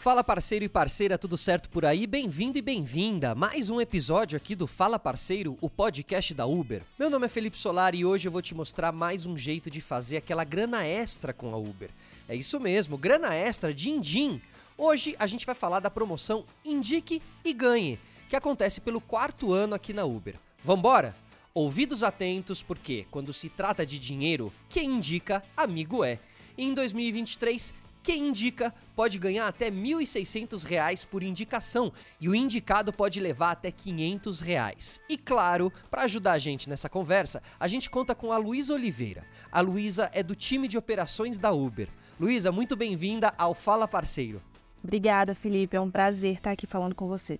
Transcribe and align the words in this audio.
Fala 0.00 0.24
parceiro 0.24 0.64
e 0.64 0.68
parceira, 0.68 1.18
tudo 1.18 1.36
certo 1.36 1.68
por 1.68 1.84
aí? 1.84 2.06
Bem-vindo 2.06 2.56
e 2.56 2.62
bem-vinda! 2.62 3.34
Mais 3.34 3.68
um 3.68 3.78
episódio 3.78 4.34
aqui 4.34 4.54
do 4.54 4.66
Fala 4.66 4.98
Parceiro, 4.98 5.58
o 5.60 5.68
podcast 5.68 6.32
da 6.32 6.46
Uber. 6.46 6.82
Meu 6.98 7.10
nome 7.10 7.26
é 7.26 7.28
Felipe 7.28 7.58
Solar 7.58 7.94
e 7.94 8.02
hoje 8.02 8.26
eu 8.26 8.32
vou 8.32 8.40
te 8.40 8.54
mostrar 8.54 8.92
mais 8.92 9.26
um 9.26 9.36
jeito 9.36 9.70
de 9.70 9.78
fazer 9.82 10.16
aquela 10.16 10.42
grana 10.42 10.86
extra 10.86 11.34
com 11.34 11.52
a 11.52 11.58
Uber. 11.58 11.90
É 12.26 12.34
isso 12.34 12.58
mesmo, 12.58 12.96
grana 12.96 13.34
extra, 13.34 13.74
din-din. 13.74 14.40
Hoje 14.78 15.14
a 15.18 15.26
gente 15.26 15.44
vai 15.44 15.54
falar 15.54 15.80
da 15.80 15.90
promoção 15.90 16.46
Indique 16.64 17.20
e 17.44 17.52
Ganhe, 17.52 18.00
que 18.26 18.36
acontece 18.36 18.80
pelo 18.80 19.02
quarto 19.02 19.52
ano 19.52 19.74
aqui 19.74 19.92
na 19.92 20.06
Uber. 20.06 20.36
Vambora? 20.64 21.14
Ouvidos 21.52 22.02
atentos, 22.02 22.62
porque 22.62 23.06
quando 23.10 23.34
se 23.34 23.50
trata 23.50 23.84
de 23.84 23.98
dinheiro, 23.98 24.50
quem 24.66 24.92
indica, 24.92 25.44
amigo 25.54 26.02
é. 26.02 26.18
E 26.56 26.64
em 26.64 26.72
2023, 26.72 27.74
quem 28.02 28.28
indica 28.28 28.74
pode 28.96 29.18
ganhar 29.18 29.46
até 29.46 29.66
R$ 29.66 29.72
1.600 29.72 31.06
por 31.06 31.22
indicação 31.22 31.92
e 32.20 32.28
o 32.28 32.34
indicado 32.34 32.92
pode 32.92 33.20
levar 33.20 33.52
até 33.52 33.70
500 33.70 34.40
reais. 34.40 35.00
E 35.08 35.16
claro, 35.16 35.72
para 35.90 36.02
ajudar 36.02 36.32
a 36.32 36.38
gente 36.38 36.68
nessa 36.68 36.88
conversa, 36.88 37.42
a 37.58 37.68
gente 37.68 37.90
conta 37.90 38.14
com 38.14 38.32
a 38.32 38.36
Luísa 38.36 38.74
Oliveira. 38.74 39.24
A 39.52 39.60
Luísa 39.60 40.10
é 40.12 40.22
do 40.22 40.34
time 40.34 40.66
de 40.66 40.78
operações 40.78 41.38
da 41.38 41.50
Uber. 41.52 41.88
Luísa, 42.18 42.50
muito 42.50 42.76
bem-vinda 42.76 43.32
ao 43.36 43.54
Fala 43.54 43.86
Parceiro. 43.86 44.42
Obrigada, 44.82 45.34
Felipe. 45.34 45.76
É 45.76 45.80
um 45.80 45.90
prazer 45.90 46.36
estar 46.36 46.52
aqui 46.52 46.66
falando 46.66 46.94
com 46.94 47.06
você. 47.06 47.38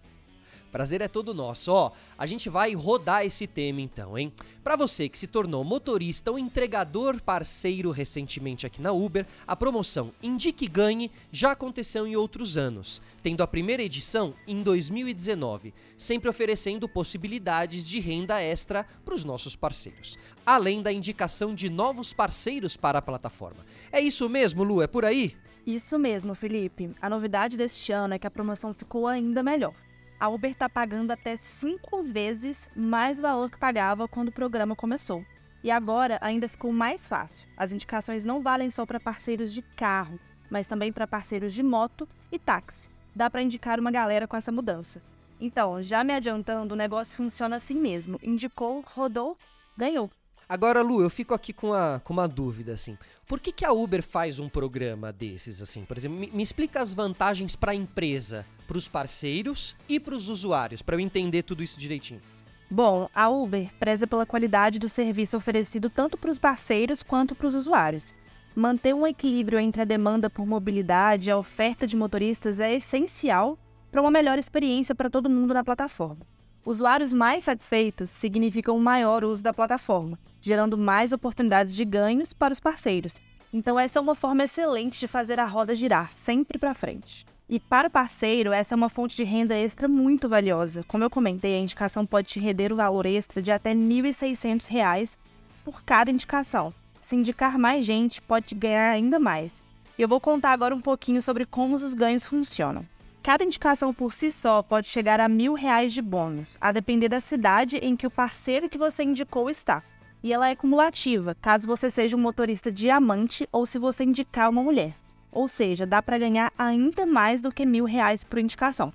Prazer 0.70 1.00
é 1.00 1.08
todo 1.08 1.34
nosso. 1.34 1.72
Ó, 1.72 1.90
a 2.16 2.26
gente 2.26 2.48
vai 2.48 2.74
rodar 2.74 3.24
esse 3.24 3.46
tema 3.46 3.80
então, 3.80 4.16
hein? 4.16 4.32
Para 4.62 4.76
você 4.76 5.08
que 5.08 5.18
se 5.18 5.26
tornou 5.26 5.64
motorista 5.64 6.30
ou 6.30 6.38
entregador 6.38 7.20
parceiro 7.22 7.90
recentemente 7.90 8.66
aqui 8.66 8.80
na 8.80 8.92
Uber, 8.92 9.26
a 9.46 9.56
promoção 9.56 10.12
Indique 10.22 10.68
Ganhe 10.68 11.10
já 11.32 11.52
aconteceu 11.52 12.06
em 12.06 12.14
outros 12.14 12.56
anos, 12.56 13.02
tendo 13.22 13.42
a 13.42 13.46
primeira 13.46 13.82
edição 13.82 14.34
em 14.46 14.62
2019, 14.62 15.74
sempre 15.98 16.28
oferecendo 16.28 16.88
possibilidades 16.88 17.84
de 17.86 17.98
renda 17.98 18.40
extra 18.40 18.86
para 19.04 19.14
os 19.14 19.24
nossos 19.24 19.56
parceiros, 19.56 20.16
além 20.46 20.82
da 20.82 20.92
indicação 20.92 21.54
de 21.54 21.68
novos 21.68 22.12
parceiros 22.12 22.76
para 22.76 22.98
a 22.98 23.02
plataforma. 23.02 23.64
É 23.90 24.00
isso 24.00 24.28
mesmo, 24.28 24.62
Lu? 24.62 24.82
É 24.82 24.86
por 24.86 25.04
aí? 25.04 25.36
Isso 25.66 25.98
mesmo, 25.98 26.34
Felipe. 26.34 26.90
A 27.00 27.10
novidade 27.10 27.56
deste 27.56 27.92
ano 27.92 28.14
é 28.14 28.18
que 28.18 28.26
a 28.26 28.30
promoção 28.30 28.72
ficou 28.72 29.06
ainda 29.06 29.42
melhor 29.42 29.74
a 30.20 30.28
Uber 30.28 30.50
está 30.50 30.68
pagando 30.68 31.10
até 31.10 31.34
cinco 31.34 32.02
vezes 32.02 32.68
mais 32.76 33.18
o 33.18 33.22
valor 33.22 33.50
que 33.50 33.58
pagava 33.58 34.06
quando 34.06 34.28
o 34.28 34.32
programa 34.32 34.76
começou. 34.76 35.24
E 35.64 35.70
agora 35.70 36.18
ainda 36.20 36.46
ficou 36.46 36.70
mais 36.72 37.08
fácil. 37.08 37.48
As 37.56 37.72
indicações 37.72 38.22
não 38.22 38.42
valem 38.42 38.70
só 38.70 38.84
para 38.84 39.00
parceiros 39.00 39.50
de 39.50 39.62
carro, 39.62 40.20
mas 40.50 40.66
também 40.66 40.92
para 40.92 41.06
parceiros 41.06 41.54
de 41.54 41.62
moto 41.62 42.06
e 42.30 42.38
táxi. 42.38 42.90
Dá 43.16 43.30
para 43.30 43.42
indicar 43.42 43.80
uma 43.80 43.90
galera 43.90 44.28
com 44.28 44.36
essa 44.36 44.52
mudança. 44.52 45.02
Então, 45.40 45.82
já 45.82 46.04
me 46.04 46.12
adiantando, 46.12 46.74
o 46.74 46.76
negócio 46.76 47.16
funciona 47.16 47.56
assim 47.56 47.74
mesmo. 47.74 48.20
Indicou, 48.22 48.84
rodou, 48.94 49.38
ganhou. 49.74 50.10
Agora, 50.50 50.82
Lu, 50.82 51.00
eu 51.00 51.08
fico 51.08 51.32
aqui 51.32 51.52
com 51.52 51.68
uma, 51.68 52.02
com 52.02 52.12
uma 52.12 52.26
dúvida, 52.26 52.72
assim. 52.72 52.98
Por 53.24 53.38
que, 53.38 53.52
que 53.52 53.64
a 53.64 53.70
Uber 53.70 54.02
faz 54.02 54.40
um 54.40 54.48
programa 54.48 55.12
desses, 55.12 55.62
assim? 55.62 55.84
Por 55.84 55.96
exemplo, 55.96 56.18
me, 56.18 56.28
me 56.28 56.42
explica 56.42 56.80
as 56.80 56.92
vantagens 56.92 57.54
para 57.54 57.70
a 57.70 57.74
empresa, 57.74 58.44
para 58.66 58.76
os 58.76 58.88
parceiros 58.88 59.76
e 59.88 60.00
para 60.00 60.12
os 60.12 60.28
usuários, 60.28 60.82
para 60.82 60.96
eu 60.96 61.00
entender 61.00 61.44
tudo 61.44 61.62
isso 61.62 61.78
direitinho. 61.78 62.20
Bom, 62.68 63.08
a 63.14 63.28
Uber 63.28 63.70
preza 63.78 64.08
pela 64.08 64.26
qualidade 64.26 64.80
do 64.80 64.88
serviço 64.88 65.36
oferecido 65.36 65.88
tanto 65.88 66.18
para 66.18 66.32
os 66.32 66.38
parceiros 66.38 67.00
quanto 67.00 67.36
para 67.36 67.46
os 67.46 67.54
usuários. 67.54 68.12
Manter 68.52 68.92
um 68.92 69.06
equilíbrio 69.06 69.60
entre 69.60 69.82
a 69.82 69.84
demanda 69.84 70.28
por 70.28 70.44
mobilidade 70.44 71.28
e 71.28 71.30
a 71.30 71.38
oferta 71.38 71.86
de 71.86 71.96
motoristas 71.96 72.58
é 72.58 72.74
essencial 72.74 73.56
para 73.92 74.00
uma 74.00 74.10
melhor 74.10 74.36
experiência 74.36 74.96
para 74.96 75.08
todo 75.08 75.30
mundo 75.30 75.54
na 75.54 75.62
plataforma. 75.62 76.26
Usuários 76.64 77.12
mais 77.12 77.44
satisfeitos 77.44 78.10
significam 78.10 78.76
um 78.76 78.82
maior 78.82 79.24
uso 79.24 79.42
da 79.42 79.52
plataforma, 79.52 80.18
gerando 80.42 80.76
mais 80.76 81.10
oportunidades 81.10 81.74
de 81.74 81.84
ganhos 81.86 82.34
para 82.34 82.52
os 82.52 82.60
parceiros. 82.60 83.18
Então, 83.52 83.80
essa 83.80 83.98
é 83.98 84.02
uma 84.02 84.14
forma 84.14 84.44
excelente 84.44 85.00
de 85.00 85.08
fazer 85.08 85.40
a 85.40 85.46
roda 85.46 85.74
girar, 85.74 86.12
sempre 86.14 86.58
para 86.58 86.74
frente. 86.74 87.26
E 87.48 87.58
para 87.58 87.88
o 87.88 87.90
parceiro, 87.90 88.52
essa 88.52 88.74
é 88.74 88.76
uma 88.76 88.90
fonte 88.90 89.16
de 89.16 89.24
renda 89.24 89.56
extra 89.56 89.88
muito 89.88 90.28
valiosa. 90.28 90.84
Como 90.86 91.02
eu 91.02 91.10
comentei, 91.10 91.56
a 91.56 91.58
indicação 91.58 92.04
pode 92.04 92.28
te 92.28 92.38
render 92.38 92.72
o 92.72 92.76
valor 92.76 93.06
extra 93.06 93.40
de 93.40 93.50
até 93.50 93.70
R$ 93.70 93.76
1.600 93.76 95.16
por 95.64 95.82
cada 95.82 96.10
indicação. 96.10 96.72
Se 97.00 97.16
indicar 97.16 97.58
mais 97.58 97.84
gente, 97.84 98.20
pode 98.20 98.54
ganhar 98.54 98.92
ainda 98.92 99.18
mais. 99.18 99.64
Eu 99.98 100.06
vou 100.06 100.20
contar 100.20 100.52
agora 100.52 100.74
um 100.74 100.80
pouquinho 100.80 101.20
sobre 101.22 101.44
como 101.44 101.74
os 101.74 101.94
ganhos 101.94 102.24
funcionam. 102.24 102.86
Cada 103.22 103.44
indicação 103.44 103.92
por 103.92 104.14
si 104.14 104.32
só 104.32 104.62
pode 104.62 104.88
chegar 104.88 105.20
a 105.20 105.28
mil 105.28 105.52
reais 105.52 105.92
de 105.92 106.00
bônus, 106.00 106.56
a 106.58 106.72
depender 106.72 107.10
da 107.10 107.20
cidade 107.20 107.76
em 107.76 107.94
que 107.94 108.06
o 108.06 108.10
parceiro 108.10 108.68
que 108.68 108.78
você 108.78 109.02
indicou 109.02 109.50
está. 109.50 109.82
E 110.22 110.32
ela 110.32 110.48
é 110.48 110.56
cumulativa, 110.56 111.34
caso 111.34 111.66
você 111.66 111.90
seja 111.90 112.16
um 112.16 112.20
motorista 112.20 112.72
diamante 112.72 113.46
ou 113.52 113.66
se 113.66 113.78
você 113.78 114.04
indicar 114.04 114.48
uma 114.48 114.62
mulher. 114.62 114.94
Ou 115.30 115.46
seja, 115.48 115.86
dá 115.86 116.00
para 116.00 116.18
ganhar 116.18 116.50
ainda 116.56 117.04
mais 117.04 117.42
do 117.42 117.52
que 117.52 117.66
mil 117.66 117.84
reais 117.84 118.24
por 118.24 118.38
indicação. 118.38 118.90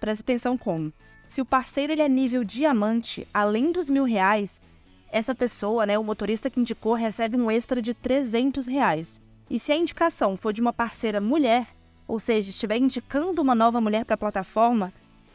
Preste 0.00 0.22
atenção 0.22 0.58
como. 0.58 0.92
Se 1.28 1.40
o 1.40 1.46
parceiro 1.46 1.92
ele 1.92 2.02
é 2.02 2.08
nível 2.08 2.42
diamante, 2.42 3.28
além 3.32 3.70
dos 3.70 3.88
mil 3.88 4.04
reais, 4.04 4.60
essa 5.10 5.36
pessoa, 5.36 5.86
né, 5.86 5.96
o 5.96 6.04
motorista 6.04 6.50
que 6.50 6.60
indicou, 6.60 6.94
recebe 6.94 7.36
um 7.36 7.48
extra 7.48 7.80
de 7.80 7.94
300 7.94 8.66
reais. 8.66 9.20
E 9.48 9.58
se 9.58 9.70
a 9.70 9.76
indicação 9.76 10.36
for 10.36 10.52
de 10.52 10.60
uma 10.60 10.72
parceira 10.72 11.20
mulher, 11.20 11.77
ou 12.08 12.18
seja, 12.18 12.48
estiver 12.48 12.78
indicando 12.78 13.42
uma 13.42 13.54
nova 13.54 13.82
mulher 13.82 14.06
para 14.06 14.14
a 14.14 14.18
plataforma, 14.18 14.90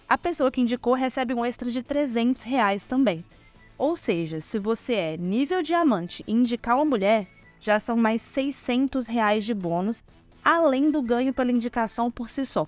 a 0.10 0.18
pessoa 0.18 0.52
que 0.52 0.60
indicou 0.60 0.96
recebe 0.96 1.34
um 1.34 1.46
extra 1.46 1.70
de 1.70 1.84
300 1.84 2.42
reais 2.42 2.88
também. 2.88 3.24
Ou 3.78 3.96
seja, 3.96 4.42
se 4.42 4.58
você 4.58 4.94
é 4.94 5.18
nível 5.18 5.62
diamante 5.62 6.24
e 6.28 6.34
indicar 6.34 6.76
uma 6.76 6.86
mulher, 6.86 7.28
já 7.60 7.80
são 7.80 7.96
mais 7.96 8.24
600 8.24 9.06
reais 9.06 9.46
de 9.46 9.54
bônus, 9.54 10.04
além 10.44 10.90
do 10.90 11.02
ganho 11.02 11.34
pela 11.34 11.52
indicação 11.52 12.10
por 12.10 12.30
si 12.30 12.46
só. 12.46 12.68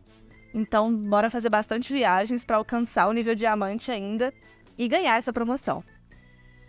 Então, 0.53 0.95
bora 0.95 1.29
fazer 1.29 1.49
bastante 1.49 1.91
viagens 1.91 2.45
para 2.45 2.57
alcançar 2.57 3.07
o 3.07 3.11
nível 3.11 3.35
diamante 3.35 3.91
ainda 3.91 4.33
e 4.77 4.87
ganhar 4.87 5.17
essa 5.17 5.33
promoção. 5.33 5.83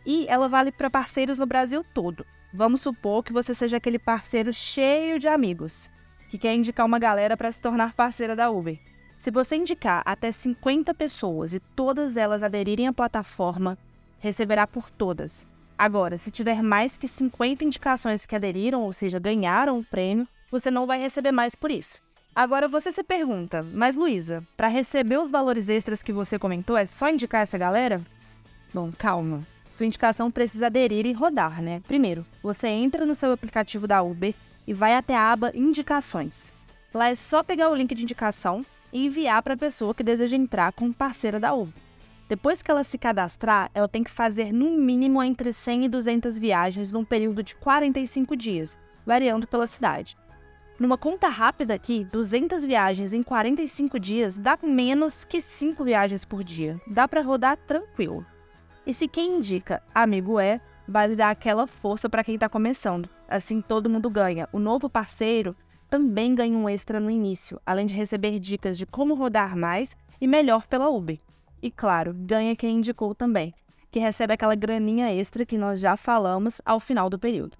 E 0.04 0.26
ela 0.28 0.48
vale 0.48 0.72
para 0.72 0.90
parceiros 0.90 1.38
no 1.38 1.46
Brasil 1.46 1.84
todo. 1.94 2.26
Vamos 2.52 2.80
supor 2.80 3.22
que 3.22 3.32
você 3.32 3.54
seja 3.54 3.76
aquele 3.76 3.98
parceiro 3.98 4.52
cheio 4.52 5.18
de 5.18 5.28
amigos 5.28 5.90
que 6.28 6.38
quer 6.38 6.54
indicar 6.54 6.84
uma 6.86 6.98
galera 6.98 7.36
para 7.36 7.50
se 7.50 7.60
tornar 7.60 7.94
parceira 7.94 8.34
da 8.34 8.50
Uber. 8.50 8.78
Se 9.18 9.30
você 9.30 9.56
indicar 9.56 10.02
até 10.04 10.30
50 10.30 10.92
pessoas 10.94 11.54
e 11.54 11.60
todas 11.60 12.16
elas 12.16 12.42
aderirem 12.42 12.86
à 12.86 12.92
plataforma, 12.92 13.78
receberá 14.18 14.66
por 14.66 14.90
todas. 14.90 15.46
Agora, 15.78 16.16
se 16.16 16.30
tiver 16.30 16.62
mais 16.62 16.96
que 16.96 17.08
50 17.08 17.64
indicações 17.64 18.24
que 18.24 18.34
aderiram, 18.34 18.82
ou 18.82 18.92
seja, 18.92 19.18
ganharam 19.18 19.78
o 19.78 19.84
prêmio, 19.84 20.26
você 20.50 20.70
não 20.70 20.86
vai 20.86 20.98
receber 20.98 21.32
mais 21.32 21.54
por 21.54 21.70
isso. 21.70 22.00
Agora 22.34 22.68
você 22.68 22.92
se 22.92 23.02
pergunta, 23.02 23.62
mas 23.72 23.96
Luísa, 23.96 24.46
para 24.56 24.68
receber 24.68 25.18
os 25.18 25.30
valores 25.30 25.68
extras 25.68 26.02
que 26.02 26.12
você 26.12 26.38
comentou, 26.38 26.76
é 26.76 26.84
só 26.84 27.08
indicar 27.08 27.42
essa 27.42 27.56
galera? 27.56 28.02
Bom, 28.72 28.90
calma. 28.96 29.46
Sua 29.70 29.86
indicação 29.86 30.30
precisa 30.30 30.66
aderir 30.66 31.06
e 31.06 31.12
rodar, 31.12 31.62
né? 31.62 31.80
Primeiro, 31.86 32.26
você 32.42 32.68
entra 32.68 33.04
no 33.04 33.14
seu 33.14 33.32
aplicativo 33.32 33.86
da 33.86 34.02
Uber 34.02 34.34
e 34.66 34.74
vai 34.74 34.94
até 34.94 35.14
a 35.14 35.32
aba 35.32 35.52
Indicações. 35.54 36.52
Lá 36.92 37.08
é 37.08 37.14
só 37.14 37.42
pegar 37.42 37.70
o 37.70 37.74
link 37.74 37.94
de 37.94 38.02
indicação 38.02 38.64
e 38.92 39.06
enviar 39.06 39.42
para 39.42 39.54
a 39.54 39.58
pessoa 39.58 39.94
que 39.94 40.02
deseja 40.02 40.36
entrar 40.36 40.72
como 40.72 40.94
parceira 40.94 41.38
da 41.38 41.54
Uber. 41.54 41.74
Depois 42.28 42.60
que 42.60 42.70
ela 42.70 42.82
se 42.82 42.98
cadastrar, 42.98 43.70
ela 43.72 43.86
tem 43.86 44.02
que 44.02 44.10
fazer 44.10 44.52
no 44.52 44.70
mínimo 44.72 45.22
entre 45.22 45.52
100 45.52 45.84
e 45.84 45.88
200 45.88 46.36
viagens 46.36 46.90
num 46.90 47.04
período 47.04 47.42
de 47.42 47.54
45 47.54 48.34
dias, 48.34 48.76
variando 49.04 49.46
pela 49.46 49.66
cidade. 49.66 50.16
Numa 50.78 50.98
conta 50.98 51.28
rápida 51.28 51.72
aqui, 51.72 52.04
200 52.12 52.64
viagens 52.64 53.12
em 53.12 53.22
45 53.22 53.98
dias 53.98 54.36
dá 54.36 54.58
menos 54.62 55.24
que 55.24 55.40
5 55.40 55.84
viagens 55.84 56.24
por 56.24 56.42
dia. 56.42 56.80
Dá 56.86 57.06
para 57.06 57.22
rodar 57.22 57.56
tranquilo. 57.56 58.26
E 58.86 58.92
se 58.92 59.08
quem 59.08 59.38
indica 59.38 59.82
amigo 59.94 60.38
é, 60.38 60.60
vale 60.86 61.16
dar 61.16 61.30
aquela 61.30 61.66
força 61.66 62.08
para 62.08 62.24
quem 62.24 62.34
está 62.34 62.48
começando. 62.48 63.08
Assim 63.28 63.60
todo 63.60 63.90
mundo 63.90 64.08
ganha. 64.08 64.48
O 64.52 64.58
novo 64.58 64.88
parceiro 64.88 65.56
também 65.88 66.34
ganha 66.34 66.56
um 66.56 66.68
extra 66.68 67.00
no 67.00 67.10
início, 67.10 67.60
além 67.64 67.86
de 67.86 67.94
receber 67.94 68.38
dicas 68.38 68.76
de 68.76 68.86
como 68.86 69.14
rodar 69.14 69.56
mais 69.56 69.96
e 70.20 70.26
melhor 70.26 70.66
pela 70.66 70.88
Uber. 70.88 71.18
E 71.62 71.70
claro, 71.70 72.12
ganha 72.14 72.56
quem 72.56 72.78
indicou 72.78 73.14
também, 73.14 73.54
que 73.90 73.98
recebe 73.98 74.34
aquela 74.34 74.54
graninha 74.54 75.12
extra 75.12 75.46
que 75.46 75.58
nós 75.58 75.80
já 75.80 75.96
falamos 75.96 76.60
ao 76.64 76.80
final 76.80 77.08
do 77.08 77.18
período. 77.18 77.56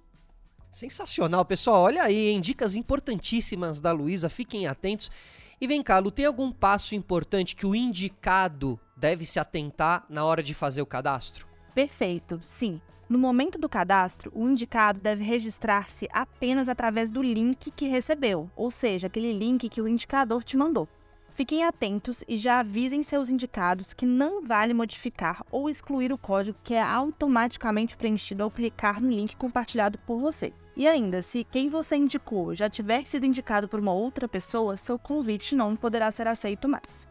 Sensacional, 0.73 1.45
pessoal. 1.45 1.85
Olha 1.85 2.03
aí, 2.03 2.29
hein? 2.29 2.41
Dicas 2.41 2.77
importantíssimas 2.77 3.81
da 3.81 3.93
Luísa, 3.93 4.29
fiquem 4.29 4.67
atentos. 4.67 5.11
E 5.59 5.67
vem 5.67 5.83
cá, 5.83 5.99
Lu, 5.99 6.11
tem 6.11 6.27
algum 6.27 6.53
passo 6.53 6.95
importante 6.95 7.57
que 7.57 7.65
o 7.65 7.75
indicado 7.75 8.79
deve 8.95 9.25
se 9.25 9.41
atentar 9.41 10.05
na 10.11 10.25
hora 10.25 10.43
de 10.43 10.53
fazer 10.53 10.83
o 10.83 10.87
cadastro? 10.87 11.47
Perfeito, 11.75 12.39
sim. 12.43 12.79
No 13.09 13.21
momento 13.21 13.57
do 13.57 13.69
cadastro, 13.69 14.33
o 14.35 14.49
indicado 14.49 14.99
deve 14.99 15.23
registrar-se 15.23 16.09
apenas 16.13 16.69
através 16.69 17.13
do 17.13 17.23
link 17.23 17.71
que 17.71 17.87
recebeu, 17.87 18.51
ou 18.57 18.69
seja, 18.69 19.07
aquele 19.07 19.33
link 19.33 19.69
que 19.69 19.81
o 19.81 19.87
indicador 19.87 20.43
te 20.43 20.57
mandou. 20.57 20.89
Fiquem 21.33 21.63
atentos 21.63 22.25
e 22.27 22.37
já 22.37 22.59
avisem 22.59 23.05
seus 23.05 23.29
indicados 23.29 23.93
que 23.93 24.05
não 24.05 24.43
vale 24.43 24.75
modificar 24.75 25.45
ou 25.53 25.71
excluir 25.71 26.13
o 26.13 26.19
código 26.19 26.59
que 26.65 26.75
é 26.75 26.83
automaticamente 26.83 27.97
preenchido 27.97 28.43
ao 28.43 28.51
clicar 28.51 29.01
no 29.01 29.11
link 29.11 29.37
compartilhado 29.37 29.99
por 29.99 30.19
você. 30.19 30.53
E 30.75 30.89
ainda, 30.89 31.23
se 31.23 31.45
quem 31.45 31.69
você 31.69 31.95
indicou 31.95 32.57
já 32.57 32.69
tiver 32.69 33.07
sido 33.07 33.25
indicado 33.25 33.69
por 33.69 33.79
uma 33.79 33.93
outra 33.93 34.27
pessoa, 34.27 34.77
seu 34.77 34.99
convite 34.99 35.55
não 35.55 35.77
poderá 35.77 36.11
ser 36.11 36.27
aceito 36.27 36.69
mais. 36.69 37.07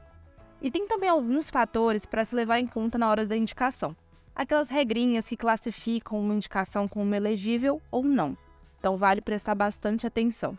E 0.62 0.70
tem 0.70 0.86
também 0.88 1.08
alguns 1.08 1.50
fatores 1.50 2.06
para 2.06 2.26
se 2.26 2.36
levar 2.36 2.60
em 2.60 2.68
conta 2.68 2.98
na 2.98 3.10
hora 3.10 3.26
da 3.26 3.38
indicação 3.38 3.96
aquelas 4.36 4.70
regrinhas 4.70 5.30
que 5.30 5.38
classificam 5.38 6.20
uma 6.20 6.36
indicação 6.36 6.88
como 6.88 7.16
elegível 7.16 7.82
ou 7.90 8.04
não. 8.04 8.38
Então 8.80 8.98
vale 8.98 9.22
prestar 9.22 9.56
bastante 9.56 10.06
atenção. 10.06 10.58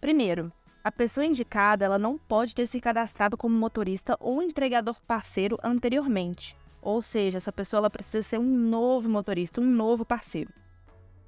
Primeiro, 0.00 0.52
a 0.82 0.92
pessoa 0.92 1.24
indicada 1.24 1.84
ela 1.84 1.98
não 1.98 2.18
pode 2.18 2.54
ter 2.54 2.66
se 2.66 2.78
cadastrado 2.80 3.36
como 3.36 3.56
motorista 3.56 4.16
ou 4.20 4.42
entregador 4.42 5.00
parceiro 5.06 5.58
anteriormente. 5.64 6.54
Ou 6.82 7.00
seja, 7.00 7.38
essa 7.38 7.50
pessoa 7.50 7.78
ela 7.78 7.90
precisa 7.90 8.22
ser 8.22 8.38
um 8.38 8.44
novo 8.44 9.08
motorista, 9.08 9.62
um 9.62 9.64
novo 9.64 10.04
parceiro. 10.04 10.52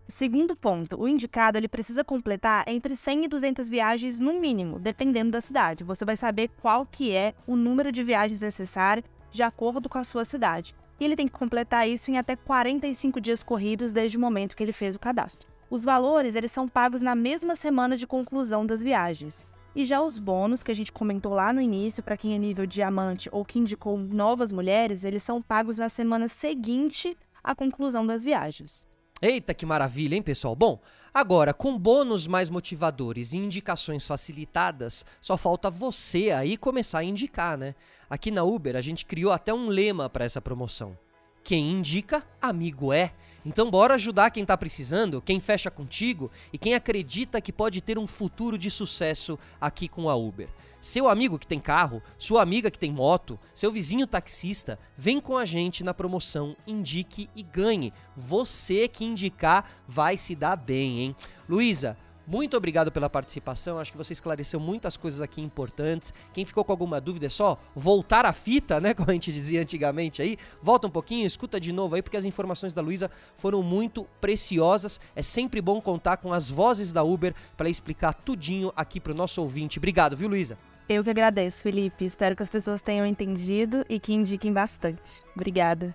Segundo 0.07 0.55
ponto, 0.55 1.01
o 1.01 1.09
indicado 1.09 1.59
ele 1.59 1.67
precisa 1.67 2.05
completar 2.05 2.65
entre 2.69 2.95
100 2.95 3.25
e 3.25 3.29
200 3.29 3.69
viagens 3.69 4.21
no 4.21 4.39
mínimo, 4.39 4.79
dependendo 4.79 5.33
da 5.33 5.41
cidade. 5.41 5.83
Você 5.83 6.05
vai 6.05 6.17
saber 6.17 6.49
qual 6.61 6.87
que 6.87 7.13
é 7.13 7.35
o 7.47 7.57
número 7.57 7.91
de 7.91 8.05
viagens 8.05 8.43
necessário 8.43 9.03
de 9.33 9.43
acordo 9.43 9.89
com 9.89 9.99
a 9.99 10.05
sua 10.05 10.25
cidade 10.25 10.77
e 10.99 11.05
ele 11.05 11.17
tem 11.17 11.27
que 11.27 11.39
completar 11.39 11.89
isso 11.89 12.11
em 12.11 12.19
até 12.19 12.37
45 12.37 13.21
dias 13.21 13.43
corridos 13.43 13.93
desde 13.93 14.17
o 14.17 14.21
momento 14.21 14.57
que 14.57 14.63
ele 14.63 14.73
fez 14.73 14.97
o 14.97 15.01
cadastro. 15.01 15.49
Os 15.69 15.85
valores 15.85 16.35
eles 16.35 16.53
são 16.53 16.69
pagos 16.69 17.03
na 17.03 17.15
mesma 17.15 17.57
semana 17.57 17.97
de 17.97 18.07
conclusão 18.07 18.65
das 18.65 18.83
viagens. 18.83 19.47
E 19.75 19.85
já 19.85 20.01
os 20.01 20.19
bônus 20.19 20.63
que 20.63 20.71
a 20.71 20.75
gente 20.75 20.93
comentou 20.93 21.35
lá 21.35 21.53
no 21.53 21.61
início, 21.61 22.03
para 22.03 22.17
quem 22.17 22.35
é 22.35 22.39
nível 22.39 22.65
diamante 22.65 23.29
ou 23.31 23.45
que 23.45 23.59
indicou 23.59 23.99
novas 23.99 24.51
mulheres, 24.51 25.05
eles 25.05 25.23
são 25.23 25.43
pagos 25.43 25.77
na 25.77 25.89
semana 25.89 26.29
seguinte 26.29 27.17
à 27.45 27.55
conclusão 27.55 28.07
das 28.07 28.25
viagens. 28.25 28.87
Eita, 29.21 29.55
que 29.55 29.65
maravilha, 29.65 30.15
hein, 30.15 30.21
pessoal? 30.21 30.55
Bom, 30.55 30.79
agora, 31.13 31.55
com 31.55 31.79
bônus 31.79 32.27
mais 32.27 32.51
motivadores 32.51 33.33
e 33.33 33.39
indicações 33.39 34.07
facilitadas, 34.07 35.07
só 35.23 35.39
falta 35.39 35.71
você 35.71 36.31
aí 36.31 36.59
começar 36.59 36.99
a 36.99 37.05
indicar, 37.05 37.57
né? 37.57 37.75
Aqui 38.11 38.31
na 38.31 38.45
Uber, 38.45 38.77
a 38.77 38.83
gente 38.83 39.07
criou 39.07 39.33
até 39.33 39.55
um 39.55 39.69
lema 39.69 40.11
para 40.11 40.27
essa 40.27 40.41
promoção. 40.41 40.97
Quem 41.43 41.71
indica, 41.71 42.23
amigo 42.43 42.93
é. 42.93 43.13
Então 43.47 43.71
bora 43.71 43.95
ajudar 43.95 44.33
quem 44.33 44.45
tá 44.45 44.57
precisando, 44.57 45.23
quem 45.23 45.39
fecha 45.39 45.71
contigo 45.71 46.33
e 46.53 46.59
quem 46.59 46.75
acredita 46.75 47.41
que 47.41 47.53
pode 47.53 47.81
ter 47.81 47.97
um 47.97 48.05
futuro 48.05 48.59
de 48.59 48.69
sucesso 48.69 49.39
aqui 49.61 49.87
com 49.87 50.11
a 50.11 50.17
Uber. 50.17 50.49
Seu 50.81 51.09
amigo 51.09 51.39
que 51.39 51.47
tem 51.47 51.61
carro, 51.61 52.03
sua 52.19 52.43
amiga 52.43 52.73
que 52.73 52.79
tem 52.79 52.91
moto, 52.91 53.39
seu 53.55 53.71
vizinho 53.71 54.05
taxista, 54.05 54.77
vem 54.97 55.21
com 55.21 55.37
a 55.37 55.45
gente 55.45 55.85
na 55.85 55.95
promoção 55.95 56.57
Indique 56.67 57.31
e 57.37 57.43
Ganhe. 57.45 57.93
Você 58.17 58.89
que 58.89 59.05
indicar 59.05 59.71
vai 59.87 60.19
se 60.19 60.35
dar 60.35 60.57
bem, 60.57 61.01
hein? 61.03 61.17
Luísa, 61.49 61.97
muito 62.27 62.57
obrigado 62.57 62.91
pela 62.91 63.09
participação. 63.09 63.79
Acho 63.79 63.93
que 63.93 63.99
você 63.99 64.13
esclareceu 64.13 64.59
muitas 64.59 64.97
coisas 64.97 65.21
aqui 65.21 65.41
importantes. 65.41 66.13
Quem 66.33 66.45
ficou 66.45 66.65
com 66.65 66.73
alguma 66.73 67.01
dúvida 67.01 67.27
é 67.27 67.29
só 67.29 67.59
voltar 67.75 68.27
a 68.27 68.33
fita, 68.33 68.81
né? 68.81 68.93
Como 68.95 69.11
a 69.11 69.15
gente 69.15 69.33
dizia 69.33 69.63
antigamente 69.63 70.21
aí. 70.21 70.37
Volta 70.61 70.87
um 70.87 70.91
pouquinho, 70.91 71.27
escuta 71.27 71.61
de 71.61 71.73
novo 71.73 71.95
aí, 71.95 72.03
porque 72.03 72.17
as 72.17 72.25
informações 72.25 72.75
da 72.75 72.83
Luísa 72.83 73.11
foram 73.37 73.63
muito 73.63 74.05
preciosas. 74.21 75.01
É 75.15 75.23
sempre 75.23 75.61
bom 75.61 75.81
contar 75.81 76.17
com 76.17 76.33
as 76.33 76.51
vozes 76.51 76.93
da 76.93 77.03
Uber 77.03 77.35
para 77.57 77.69
explicar 77.69 78.13
tudinho 78.13 78.73
aqui 78.75 78.99
pro 78.99 79.15
nosso 79.15 79.41
ouvinte. 79.41 79.79
Obrigado, 79.79 80.17
viu, 80.17 80.29
Luísa? 80.29 80.59
Eu 80.89 81.03
que 81.03 81.11
agradeço, 81.11 81.63
Felipe. 81.63 82.05
Espero 82.05 82.37
que 82.37 82.43
as 82.43 82.51
pessoas 82.51 82.81
tenham 82.81 83.07
entendido 83.07 83.85
e 83.89 83.99
que 83.99 84.13
indiquem 84.13 84.53
bastante. 84.53 85.23
Obrigada. 85.35 85.95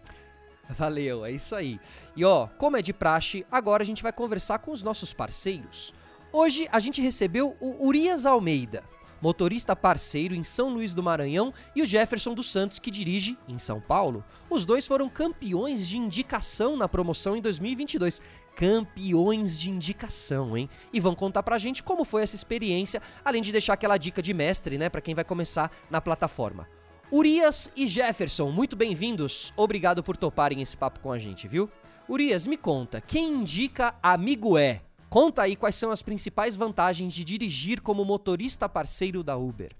Valeu, 0.70 1.26
é 1.26 1.32
isso 1.32 1.56
aí. 1.56 1.80
E 2.16 2.24
ó, 2.24 2.48
como 2.48 2.78
é 2.78 2.82
de 2.82 2.94
praxe, 2.94 3.46
agora 3.52 3.84
a 3.84 3.86
gente 3.86 4.04
vai 4.04 4.14
conversar 4.14 4.60
com 4.60 4.72
os 4.72 4.82
nossos 4.82 5.14
parceiros. 5.14 5.94
Hoje 6.34 6.66
a 6.72 6.80
gente 6.80 7.02
recebeu 7.02 7.58
o 7.60 7.86
Urias 7.86 8.26
Almeida, 8.26 8.86
motorista 9.22 9.76
parceiro 9.76 10.34
em 10.34 10.46
São 10.46 10.70
Luís 10.70 10.94
do 10.94 11.04
Maranhão, 11.04 11.54
e 11.76 11.82
o 11.82 11.86
Jefferson 11.86 12.34
dos 12.34 12.50
Santos, 12.50 12.80
que 12.80 12.90
dirige 12.90 13.38
em 13.50 13.60
São 13.60 13.82
Paulo. 13.82 14.24
Os 14.50 14.64
dois 14.64 14.88
foram 14.88 15.10
campeões 15.10 15.86
de 15.86 15.98
indicação 15.98 16.78
na 16.78 16.88
promoção 16.88 17.36
em 17.36 17.42
2022. 17.42 18.22
Campeões 18.56 19.60
de 19.60 19.70
indicação, 19.70 20.56
hein? 20.56 20.70
E 20.94 21.02
vão 21.02 21.14
contar 21.14 21.44
pra 21.44 21.58
gente 21.58 21.84
como 21.84 22.06
foi 22.06 22.24
essa 22.24 22.38
experiência, 22.38 23.02
além 23.26 23.42
de 23.42 23.52
deixar 23.52 23.74
aquela 23.74 23.98
dica 23.98 24.22
de 24.22 24.34
mestre, 24.34 24.78
né, 24.78 24.88
para 24.88 25.02
quem 25.02 25.14
vai 25.14 25.26
começar 25.26 25.70
na 25.90 26.00
plataforma. 26.00 26.66
Urias 27.12 27.70
e 27.76 27.86
Jefferson, 27.86 28.50
muito 28.52 28.78
bem-vindos. 28.78 29.52
Obrigado 29.58 30.02
por 30.02 30.16
toparem 30.16 30.62
esse 30.62 30.78
papo 30.78 31.02
com 31.02 31.12
a 31.12 31.20
gente, 31.20 31.46
viu? 31.46 31.70
Urias, 32.08 32.48
me 32.48 32.56
conta, 32.56 33.02
quem 33.02 33.34
indica 33.34 33.94
amigo 34.02 34.58
é? 34.58 34.82
Conta 35.12 35.42
aí 35.42 35.58
quais 35.58 35.76
são 35.76 35.92
as 35.92 36.02
principais 36.02 36.56
vantagens 36.56 37.14
de 37.14 37.26
dirigir 37.26 37.82
como 37.82 38.06
motorista 38.06 38.70
parceiro 38.70 39.22
da 39.22 39.36
Uber. 39.36 39.72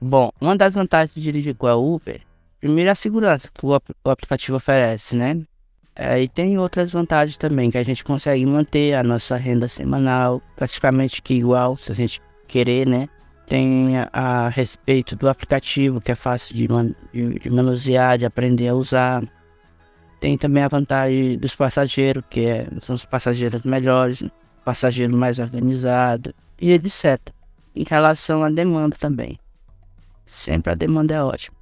Bom, 0.00 0.30
uma 0.40 0.56
das 0.56 0.72
vantagens 0.72 1.14
de 1.14 1.20
dirigir 1.20 1.54
com 1.54 1.66
a 1.66 1.76
Uber, 1.76 2.22
primeiro 2.58 2.88
é 2.88 2.92
a 2.92 2.94
segurança 2.94 3.50
que 3.52 3.66
o, 3.66 3.78
o 4.02 4.10
aplicativo 4.10 4.56
oferece, 4.56 5.16
né? 5.16 5.42
É, 5.94 6.18
e 6.18 6.26
tem 6.26 6.58
outras 6.58 6.90
vantagens 6.90 7.36
também, 7.36 7.70
que 7.70 7.76
a 7.76 7.84
gente 7.84 8.02
consegue 8.02 8.46
manter 8.46 8.94
a 8.94 9.02
nossa 9.02 9.36
renda 9.36 9.68
semanal 9.68 10.40
praticamente 10.56 11.20
que 11.20 11.34
igual, 11.34 11.76
se 11.76 11.92
a 11.92 11.94
gente 11.94 12.22
querer, 12.48 12.88
né? 12.88 13.06
Tem 13.46 13.98
a, 13.98 14.08
a 14.14 14.48
respeito 14.48 15.14
do 15.14 15.28
aplicativo, 15.28 16.00
que 16.00 16.10
é 16.10 16.14
fácil 16.14 16.56
de, 16.56 16.66
man, 16.66 16.94
de, 17.12 17.38
de 17.38 17.50
manusear, 17.50 18.16
de 18.16 18.24
aprender 18.24 18.68
a 18.68 18.74
usar. 18.74 19.22
Tem 20.20 20.38
também 20.38 20.62
a 20.62 20.68
vantagem 20.68 21.36
dos 21.36 21.54
passageiros, 21.54 22.24
que 22.30 22.46
é, 22.46 22.66
são 22.80 22.94
os 22.94 23.04
passageiros 23.04 23.62
melhores, 23.62 24.22
né? 24.22 24.30
Passageiro 24.64 25.14
mais 25.16 25.38
organizado 25.38 26.34
e 26.60 26.72
etc. 26.72 27.18
Em 27.74 27.84
relação 27.84 28.42
à 28.42 28.50
demanda 28.50 28.96
também. 28.98 29.38
Sempre 30.24 30.72
a 30.72 30.74
demanda 30.74 31.14
é 31.14 31.22
ótima. 31.22 31.56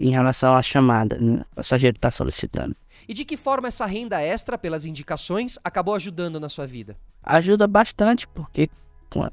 Em 0.00 0.10
relação 0.10 0.56
à 0.56 0.62
chamada, 0.62 1.16
né? 1.18 1.44
o 1.52 1.56
passageiro 1.56 1.96
está 1.96 2.10
solicitando. 2.10 2.74
E 3.08 3.14
de 3.14 3.24
que 3.24 3.36
forma 3.36 3.68
essa 3.68 3.86
renda 3.86 4.20
extra 4.20 4.58
pelas 4.58 4.84
indicações 4.84 5.58
acabou 5.62 5.94
ajudando 5.94 6.40
na 6.40 6.48
sua 6.48 6.66
vida? 6.66 6.96
Ajuda 7.22 7.66
bastante, 7.68 8.26
porque 8.28 8.68
com 9.08 9.22
a, 9.22 9.30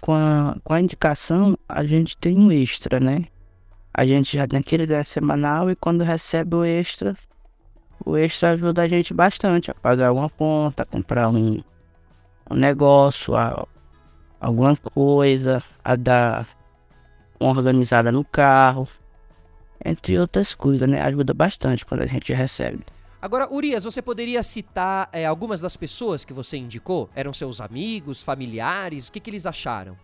com 0.00 0.12
a, 0.12 0.56
com 0.62 0.74
a 0.74 0.80
indicação 0.80 1.56
a 1.68 1.84
gente 1.84 2.16
tem 2.16 2.36
um 2.36 2.52
extra, 2.52 3.00
né? 3.00 3.24
A 3.92 4.04
gente 4.04 4.36
já 4.36 4.46
tem 4.46 4.58
aquele 4.58 4.82
ideia 4.82 5.04
semanal 5.04 5.70
e 5.70 5.74
quando 5.74 6.04
recebe 6.04 6.54
o 6.54 6.64
extra, 6.64 7.16
o 8.04 8.16
extra 8.16 8.50
ajuda 8.50 8.82
a 8.82 8.88
gente 8.88 9.14
bastante 9.14 9.70
a 9.70 9.74
pagar 9.74 10.12
uma 10.12 10.28
conta, 10.28 10.84
comprar 10.84 11.30
um, 11.30 11.62
um 12.50 12.54
negócio, 12.54 13.34
a, 13.34 13.66
alguma 14.40 14.76
coisa, 14.76 15.62
a 15.84 15.96
dar 15.96 16.48
uma 17.38 17.50
organizada 17.50 18.10
no 18.10 18.24
carro, 18.24 18.88
entre 19.84 20.18
outras 20.18 20.54
coisas, 20.54 20.88
né? 20.88 21.00
Ajuda 21.02 21.34
bastante 21.34 21.84
quando 21.84 22.02
a 22.02 22.06
gente 22.06 22.32
recebe. 22.32 22.84
Agora, 23.20 23.52
Urias, 23.52 23.84
você 23.84 24.00
poderia 24.00 24.42
citar 24.42 25.08
é, 25.12 25.26
algumas 25.26 25.60
das 25.60 25.76
pessoas 25.76 26.24
que 26.24 26.32
você 26.32 26.56
indicou? 26.56 27.10
Eram 27.14 27.32
seus 27.32 27.60
amigos, 27.60 28.22
familiares? 28.22 29.08
O 29.08 29.12
que, 29.12 29.20
que 29.20 29.30
eles 29.30 29.46
acharam? 29.46 29.96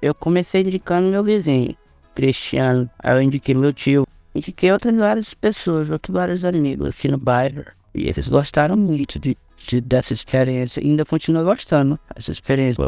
Eu 0.00 0.14
comecei 0.14 0.62
indicando 0.62 1.08
meu 1.08 1.22
vizinho, 1.24 1.76
Cristiano. 2.14 2.88
Aí 2.98 3.14
eu 3.16 3.22
indiquei 3.22 3.54
meu 3.54 3.72
tio. 3.72 4.06
Indiquei 4.34 4.70
outras 4.70 4.94
várias 4.94 5.34
pessoas, 5.34 5.90
outros 5.90 6.14
vários 6.14 6.44
amigos 6.44 6.90
aqui 6.90 7.08
no 7.08 7.18
bairro. 7.18 7.64
E 7.94 8.08
eles 8.08 8.28
gostaram 8.28 8.76
muito 8.76 9.18
de 9.18 9.36
de, 9.56 9.80
dessa 9.80 10.12
experiência 10.12 10.80
e 10.80 10.88
ainda 10.88 11.04
continua 11.04 11.42
gostando 11.42 11.98
dessa 12.14 12.30
experiência. 12.30 12.84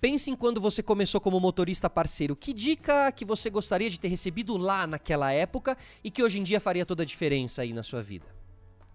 Pense 0.00 0.30
em 0.30 0.36
quando 0.36 0.60
você 0.60 0.82
começou 0.82 1.20
como 1.20 1.40
motorista 1.40 1.90
parceiro. 1.90 2.36
Que 2.36 2.52
dica 2.52 3.10
que 3.10 3.24
você 3.24 3.50
gostaria 3.50 3.90
de 3.90 3.98
ter 3.98 4.08
recebido 4.08 4.56
lá 4.56 4.86
naquela 4.86 5.32
época 5.32 5.76
e 6.04 6.10
que 6.10 6.22
hoje 6.22 6.38
em 6.38 6.42
dia 6.42 6.60
faria 6.60 6.86
toda 6.86 7.02
a 7.02 7.06
diferença 7.06 7.62
aí 7.62 7.72
na 7.72 7.82
sua 7.82 8.00
vida? 8.00 8.26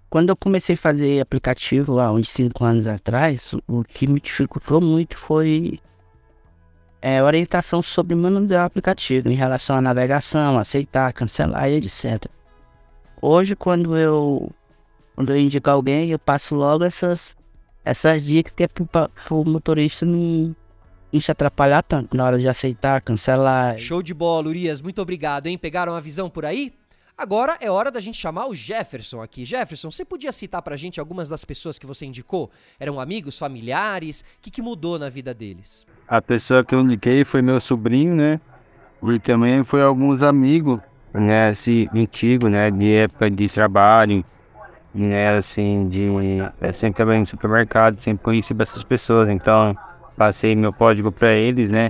Quando 0.10 0.30
eu 0.30 0.36
comecei 0.36 0.76
a 0.76 0.78
fazer 0.78 1.20
aplicativo 1.20 2.00
há 2.00 2.12
uns 2.12 2.30
5 2.30 2.64
anos 2.64 2.88
atrás, 2.88 3.54
o 3.68 3.84
que 3.84 4.08
me 4.08 4.20
dificultou 4.20 4.80
muito 4.80 5.18
foi 5.18 5.80
é, 7.02 7.22
orientação 7.22 7.84
sobre 7.84 8.16
o 8.16 8.58
aplicativo 8.60 9.30
em 9.30 9.36
relação 9.36 9.76
à 9.76 9.82
navegação, 9.82 10.58
aceitar, 10.58 11.12
cancelar 11.12 11.70
e 11.70 11.76
etc. 11.76 12.28
Hoje, 13.22 13.56
quando 13.56 13.98
eu 13.98 14.50
quando 15.16 15.32
eu 15.32 15.38
indico 15.38 15.70
alguém, 15.70 16.10
eu 16.10 16.20
passo 16.20 16.56
logo 16.56 16.84
essas, 16.84 17.36
essas 17.84 18.26
dicas 18.26 18.54
que 18.56 18.64
é 18.64 18.68
para 18.68 19.10
o 19.32 19.44
motorista 19.44 20.06
não, 20.06 20.56
não 21.12 21.22
se 21.22 21.32
atrapalhar 21.32 21.84
tanto 21.84 22.16
na 22.18 22.26
hora 22.26 22.40
de 22.40 22.48
aceitar, 22.48 23.02
cancelar. 23.02 23.78
Show 23.78 24.02
de 24.02 24.14
bola, 24.14 24.48
Urias. 24.48 24.82
Muito 24.82 25.02
obrigado, 25.02 25.48
hein? 25.48 25.58
Pegaram 25.58 25.96
a 25.96 26.00
visão 26.00 26.30
por 26.30 26.46
aí? 26.46 26.74
Agora 27.16 27.58
é 27.62 27.70
hora 27.70 27.92
da 27.92 28.00
gente 28.00 28.18
chamar 28.18 28.48
o 28.48 28.56
Jefferson 28.56 29.22
aqui. 29.22 29.46
Jefferson, 29.46 29.92
você 29.92 30.04
podia 30.04 30.32
citar 30.32 30.64
pra 30.64 30.76
gente 30.76 31.00
algumas 31.00 31.30
das 31.30 31.46
pessoas 31.46 31.78
que 31.78 31.86
você 31.86 32.08
indicou? 32.08 32.50
Eram 32.80 33.00
amigos, 33.00 33.38
familiares? 33.38 34.22
O 34.22 34.42
que, 34.42 34.50
que 34.50 34.64
mudou 34.64 34.98
na 34.98 35.10
vida 35.10 35.32
deles? 35.32 35.86
A 36.08 36.22
pessoa 36.22 36.66
que 36.66 36.74
eu 36.74 36.82
indiquei 36.82 37.24
foi 37.24 37.44
meu 37.44 37.60
sobrinho, 37.60 38.16
né? 38.16 38.42
E 39.04 39.20
também 39.20 39.64
foi 39.64 39.84
alguns 39.84 40.24
amigos, 40.24 40.80
né, 41.14 41.50
assim, 41.50 41.88
antigo, 41.94 42.48
né, 42.48 42.72
de 42.72 42.92
época 42.94 43.30
de 43.30 43.48
trabalho, 43.48 44.26
né, 44.94 45.36
assim, 45.36 45.88
de... 45.88 46.10
Eu 46.62 46.74
sempre 46.74 46.98
trabalhei 46.98 47.20
no 47.20 47.26
supermercado, 47.26 48.00
sempre 48.00 48.24
conheci 48.24 48.56
essas 48.60 48.84
pessoas, 48.84 49.30
então 49.30 49.76
passei 50.16 50.56
meu 50.56 50.72
código 50.72 51.12
para 51.12 51.34
eles, 51.34 51.72
né, 51.72 51.90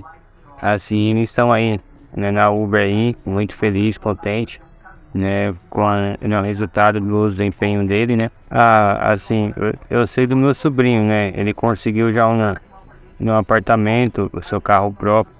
assim, 0.60 1.10
eles 1.10 1.28
estão 1.28 1.52
aí, 1.52 1.78
né, 2.16 2.30
na 2.30 2.50
Uber 2.50 2.80
aí, 2.80 3.14
muito 3.24 3.54
feliz, 3.54 3.98
contente, 3.98 4.60
né, 5.12 5.54
com 5.68 5.82
a, 5.82 6.16
o 6.22 6.42
resultado 6.42 7.00
do 7.00 7.28
desempenho 7.28 7.86
dele, 7.86 8.16
né. 8.16 8.30
Ah, 8.50 9.12
assim, 9.12 9.52
eu, 9.56 9.98
eu 9.98 10.06
sei 10.06 10.26
do 10.26 10.36
meu 10.36 10.54
sobrinho, 10.54 11.02
né, 11.02 11.32
ele 11.36 11.52
conseguiu 11.52 12.12
já 12.12 12.26
um, 12.26 12.54
um 13.20 13.36
apartamento, 13.36 14.30
o 14.32 14.42
seu 14.42 14.60
carro 14.60 14.92
próprio, 14.92 15.34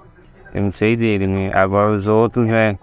eu 0.54 0.62
não 0.62 0.70
sei 0.70 0.94
dele, 0.94 1.26
né? 1.26 1.50
Agora 1.52 1.90
os 1.90 2.06
outros, 2.06 2.46
né, 2.46 2.78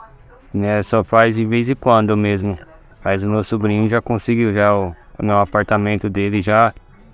né, 0.53 0.81
só 0.81 1.03
faz 1.05 1.37
de 1.37 1.45
vez 1.45 1.69
em 1.69 1.75
quando 1.75 2.17
mesmo. 2.17 2.57
Mas 3.03 3.23
o 3.23 3.29
meu 3.29 3.43
sobrinho 3.43 3.87
já 3.87 4.01
conseguiu 4.01 4.51
já 4.53 4.75
o, 4.75 4.95
no 5.19 5.37
apartamento 5.37 6.09
dele 6.09 6.41
já 6.41 6.73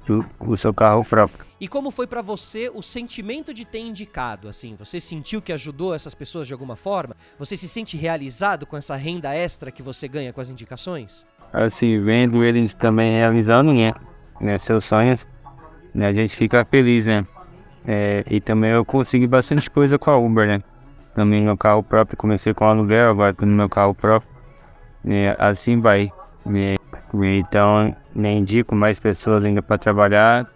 o, 0.09 0.51
o 0.51 0.55
seu 0.55 0.73
carro 0.73 1.03
próprio. 1.03 1.45
E 1.59 1.67
como 1.67 1.89
foi 1.89 2.05
para 2.05 2.21
você 2.21 2.69
o 2.73 2.83
sentimento 2.83 3.53
de 3.53 3.65
ter 3.65 3.79
indicado? 3.79 4.47
Assim, 4.47 4.75
você 4.75 4.99
sentiu 4.99 5.41
que 5.41 5.51
ajudou 5.51 5.95
essas 5.95 6.13
pessoas 6.13 6.45
de 6.45 6.53
alguma 6.53 6.75
forma? 6.75 7.15
Você 7.39 7.57
se 7.57 7.67
sente 7.67 7.97
realizado 7.97 8.65
com 8.65 8.77
essa 8.77 8.95
renda 8.95 9.33
extra 9.33 9.71
que 9.71 9.81
você 9.81 10.07
ganha 10.07 10.31
com 10.31 10.39
as 10.39 10.49
indicações? 10.49 11.25
Assim, 11.51 11.99
vendo 12.03 12.43
eles 12.43 12.73
também 12.73 13.15
realizando, 13.15 13.73
né, 13.73 13.93
né 14.39 14.57
seus 14.59 14.83
sonhos, 14.83 15.25
né, 15.93 16.07
a 16.07 16.13
gente 16.13 16.35
fica 16.35 16.63
feliz, 16.65 17.07
né? 17.07 17.25
É, 17.87 18.23
e 18.29 18.39
também 18.39 18.71
eu 18.71 18.83
consegui 18.83 19.25
bastante 19.25 19.71
coisa 19.71 19.97
com 19.97 20.11
a 20.11 20.17
Uber, 20.17 20.45
né? 20.45 20.59
Também 21.15 21.43
no 21.43 21.57
carro 21.57 21.81
próprio, 21.81 22.17
comecei 22.17 22.53
com 22.53 22.65
aluguel, 22.65 23.09
agora 23.09 23.35
no 23.39 23.47
meu 23.47 23.69
carro 23.69 23.95
próprio. 23.95 24.36
E 25.07 25.35
assim 25.39 25.79
vai. 25.79 26.11
E, 26.45 26.75
então, 27.37 27.95
me 28.13 28.33
indico 28.33 28.75
mais 28.75 28.99
pessoas 28.99 29.43
ainda 29.43 29.61
para 29.61 29.77
trabalhar. 29.77 30.51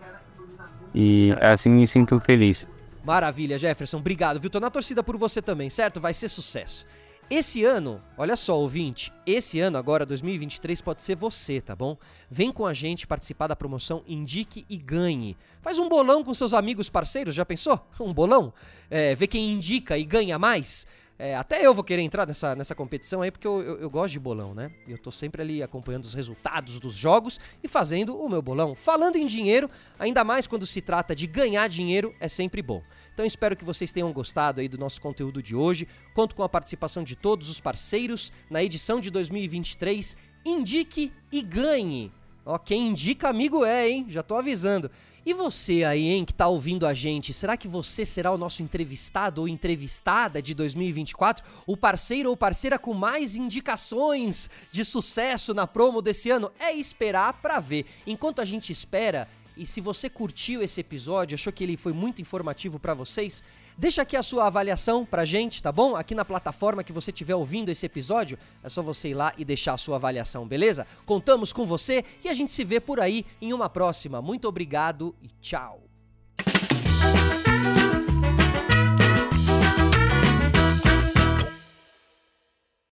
E 0.94 1.34
assim 1.40 1.70
me 1.70 1.88
sinto 1.88 2.20
feliz. 2.20 2.68
Maravilha, 3.04 3.58
Jefferson. 3.58 3.98
Obrigado, 3.98 4.40
viu? 4.40 4.50
Tô 4.50 4.60
na 4.60 4.70
torcida 4.70 5.02
por 5.02 5.18
você 5.18 5.42
também, 5.42 5.70
certo? 5.70 6.02
Vai 6.02 6.14
ser 6.14 6.30
sucesso. 6.30 6.86
Esse 7.30 7.64
ano, 7.64 8.02
olha 8.18 8.36
só, 8.36 8.60
ouvinte, 8.60 9.10
esse 9.26 9.58
ano 9.58 9.78
agora, 9.78 10.06
2023, 10.06 10.82
pode 10.82 11.02
ser 11.02 11.16
você, 11.16 11.62
tá 11.62 11.74
bom? 11.74 11.98
Vem 12.30 12.52
com 12.52 12.66
a 12.66 12.74
gente 12.74 13.08
participar 13.08 13.48
da 13.48 13.56
promoção 13.56 14.04
Indique 14.06 14.66
e 14.70 14.76
Ganhe. 14.76 15.38
Faz 15.62 15.80
um 15.80 15.88
bolão 15.88 16.26
com 16.26 16.34
seus 16.34 16.54
amigos 16.54 16.90
parceiros, 16.90 17.34
já 17.34 17.46
pensou? 17.46 17.80
Um 18.02 18.14
bolão? 18.14 18.54
É, 18.90 19.16
vê 19.16 19.28
quem 19.28 19.54
indica 19.54 19.98
e 19.98 20.04
ganha 20.04 20.38
mais? 20.38 20.86
É, 21.24 21.36
até 21.36 21.64
eu 21.64 21.72
vou 21.72 21.84
querer 21.84 22.02
entrar 22.02 22.26
nessa, 22.26 22.56
nessa 22.56 22.74
competição 22.74 23.22
aí, 23.22 23.30
porque 23.30 23.46
eu, 23.46 23.62
eu, 23.62 23.80
eu, 23.82 23.90
gosto 23.92 24.14
de 24.14 24.20
bolão, 24.20 24.56
né? 24.56 24.72
Eu 24.88 24.98
tô 24.98 25.12
sempre 25.12 25.44
ali 25.44 25.62
acompanhando 25.62 26.06
os 26.06 26.16
resultados 26.16 26.80
dos 26.80 26.96
jogos 26.96 27.40
e 27.62 27.68
fazendo 27.68 28.18
o 28.18 28.28
meu 28.28 28.42
bolão. 28.42 28.74
Falando 28.74 29.18
em 29.18 29.28
dinheiro, 29.28 29.70
ainda 30.00 30.24
mais 30.24 30.48
quando 30.48 30.66
se 30.66 30.82
trata 30.82 31.14
de 31.14 31.28
ganhar 31.28 31.68
dinheiro, 31.70 32.12
é 32.20 32.28
sempre 32.28 32.64
bom. 32.64 32.82
Então 33.14 33.24
espero 33.24 33.56
que 33.56 33.64
vocês 33.64 33.92
tenham 33.92 34.12
gostado 34.12 34.62
aí 34.62 34.68
do 34.68 34.80
nosso 34.80 35.00
conteúdo 35.00 35.44
de 35.44 35.56
hoje. 35.56 35.88
Conto 36.16 36.36
com 36.36 36.42
a 36.42 36.50
participação 36.50 37.04
de 37.04 37.16
todos 37.16 37.52
os 37.52 37.60
parceiros 37.60 38.32
na 38.50 38.64
edição 38.64 39.00
de 39.00 39.12
2023. 39.12 40.18
Indique 40.44 41.14
e 41.32 41.44
ganhe! 41.44 42.12
Ó, 42.46 42.58
quem 42.58 42.88
indica 42.90 43.30
amigo 43.30 43.64
é, 43.64 43.90
hein? 43.90 44.06
Já 44.10 44.24
tô 44.24 44.36
avisando. 44.36 44.90
E 45.24 45.36
você 45.36 45.84
aí, 45.84 46.08
hein, 46.08 46.26
que 46.26 46.34
tá 46.34 46.48
ouvindo 46.48 46.88
a 46.88 46.96
gente, 46.96 47.32
será 47.32 47.56
que 47.56 47.68
você 47.68 48.04
será 48.04 48.32
o 48.32 48.40
nosso 48.40 48.64
entrevistado 48.64 49.42
ou 49.42 49.48
entrevistada 49.48 50.42
de 50.42 50.56
2024? 50.56 51.46
O 51.68 51.78
parceiro 51.78 52.32
ou 52.32 52.36
parceira 52.36 52.80
com 52.80 52.96
mais 52.96 53.36
indicações 53.36 54.50
de 54.72 54.84
sucesso 54.84 55.54
na 55.54 55.68
promo 55.68 56.02
desse 56.02 56.32
ano? 56.32 56.52
É 56.60 56.74
esperar 56.74 57.34
pra 57.34 57.60
ver. 57.60 57.86
Enquanto 58.08 58.42
a 58.42 58.46
gente 58.46 58.74
espera, 58.74 59.28
e 59.62 59.66
se 59.68 59.80
você 59.80 60.10
curtiu 60.10 60.64
esse 60.64 60.82
episódio, 60.82 61.36
achou 61.36 61.54
que 61.54 61.64
ele 61.64 61.78
foi 61.78 61.94
muito 61.94 62.20
informativo 62.20 62.80
para 62.80 62.96
vocês, 62.96 63.44
Deixa 63.78 64.02
aqui 64.02 64.18
a 64.18 64.22
sua 64.22 64.48
avaliação 64.48 65.06
pra 65.06 65.24
gente, 65.24 65.64
tá 65.64 65.72
bom? 65.72 65.96
Aqui 65.96 66.14
na 66.14 66.26
plataforma 66.26 66.84
que 66.84 66.92
você 66.92 67.10
estiver 67.10 67.34
ouvindo 67.34 67.70
esse 67.70 67.86
episódio, 67.86 68.38
é 68.62 68.70
só 68.70 68.84
você 68.84 69.10
ir 69.10 69.14
lá 69.14 69.34
e 69.38 69.46
deixar 69.46 69.74
a 69.74 69.78
sua 69.78 69.96
avaliação, 69.96 70.46
beleza? 70.46 70.86
Contamos 71.06 71.54
com 71.54 71.66
você 71.66 72.04
e 72.24 72.30
a 72.30 72.34
gente 72.34 72.52
se 72.52 72.66
vê 72.66 72.80
por 72.80 73.00
aí 73.00 73.26
em 73.42 73.54
uma 73.54 73.70
próxima. 73.70 74.22
Muito 74.22 74.48
obrigado 74.48 75.16
e 75.22 75.30
tchau. 75.40 75.82